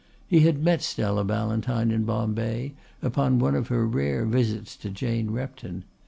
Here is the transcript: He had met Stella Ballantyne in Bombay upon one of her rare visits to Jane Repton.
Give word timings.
He 0.27 0.39
had 0.39 0.63
met 0.63 0.81
Stella 0.81 1.23
Ballantyne 1.23 1.91
in 1.91 2.05
Bombay 2.05 2.73
upon 3.03 3.37
one 3.37 3.53
of 3.53 3.67
her 3.67 3.85
rare 3.85 4.25
visits 4.25 4.75
to 4.77 4.89
Jane 4.89 5.29
Repton. 5.29 5.83